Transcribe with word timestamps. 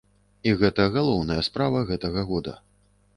І 0.51 0.53
гэта 0.61 0.87
галоўная 0.95 1.37
справа 1.49 1.83
гэтага 1.91 2.25
года. 2.31 2.55